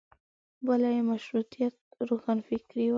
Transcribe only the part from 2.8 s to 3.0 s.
وه.